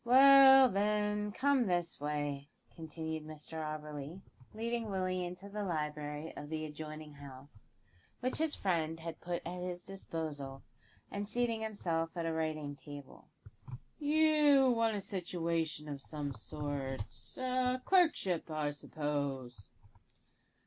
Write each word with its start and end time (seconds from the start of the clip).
"Well, 0.03 0.67
then, 0.69 1.31
come 1.31 1.67
this 1.67 1.99
way," 1.99 2.49
continued 2.75 3.23
Mr 3.23 3.61
Auberly, 3.63 4.23
leading 4.51 4.89
Willie 4.89 5.23
into 5.23 5.47
the 5.47 5.63
library 5.63 6.35
of 6.35 6.49
the 6.49 6.65
adjoining 6.65 7.13
house, 7.13 7.69
which 8.19 8.37
his 8.39 8.55
friend 8.55 8.99
had 8.99 9.21
put 9.21 9.45
at 9.45 9.61
his 9.61 9.83
disposal, 9.83 10.63
and 11.11 11.29
seating 11.29 11.61
himself 11.61 12.17
at 12.17 12.25
a 12.25 12.33
writing 12.33 12.75
table. 12.75 13.27
"You 13.99 14.71
want 14.71 14.95
a 14.95 15.01
situation 15.01 15.87
of 15.87 16.01
some 16.01 16.33
sort 16.33 17.03
a 17.37 17.79
clerkship, 17.85 18.49
I 18.49 18.71
suppose?" 18.71 19.69